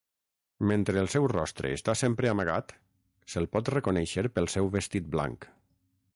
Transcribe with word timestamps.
Mentre 0.69 0.97
el 1.01 1.09
seu 1.15 1.27
rostre 1.33 1.71
està 1.79 1.95
sempre 2.01 2.31
amagat, 2.31 2.73
se'l 3.35 3.49
pot 3.57 3.73
reconèixer 3.77 4.27
pel 4.39 4.53
seu 4.57 4.75
vestit 4.79 5.15
blanc. 5.17 5.51